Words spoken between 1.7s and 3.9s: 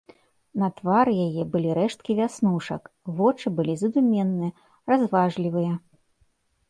рэшткі вяснушак, вочы былі